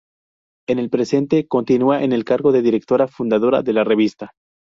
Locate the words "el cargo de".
2.11-2.63